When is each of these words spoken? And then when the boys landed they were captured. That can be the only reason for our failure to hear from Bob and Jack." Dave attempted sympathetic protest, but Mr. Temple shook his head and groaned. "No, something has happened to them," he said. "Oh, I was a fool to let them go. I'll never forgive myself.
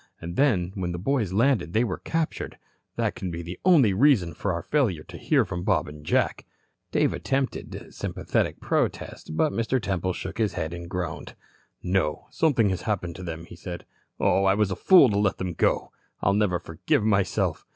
And 0.19 0.35
then 0.35 0.71
when 0.73 0.93
the 0.93 0.97
boys 0.97 1.31
landed 1.31 1.73
they 1.73 1.83
were 1.83 1.99
captured. 1.99 2.57
That 2.95 3.13
can 3.13 3.29
be 3.29 3.43
the 3.43 3.59
only 3.63 3.93
reason 3.93 4.33
for 4.33 4.51
our 4.51 4.63
failure 4.63 5.03
to 5.03 5.15
hear 5.15 5.45
from 5.45 5.61
Bob 5.63 5.87
and 5.87 6.03
Jack." 6.03 6.47
Dave 6.91 7.13
attempted 7.13 7.93
sympathetic 7.93 8.59
protest, 8.59 9.37
but 9.37 9.53
Mr. 9.53 9.79
Temple 9.79 10.13
shook 10.13 10.39
his 10.39 10.53
head 10.53 10.73
and 10.73 10.89
groaned. 10.89 11.35
"No, 11.83 12.25
something 12.31 12.69
has 12.69 12.81
happened 12.81 13.15
to 13.17 13.21
them," 13.23 13.45
he 13.45 13.55
said. 13.55 13.85
"Oh, 14.19 14.45
I 14.45 14.55
was 14.55 14.71
a 14.71 14.75
fool 14.75 15.07
to 15.11 15.19
let 15.19 15.37
them 15.37 15.53
go. 15.53 15.91
I'll 16.21 16.33
never 16.33 16.57
forgive 16.57 17.03
myself. 17.03 17.63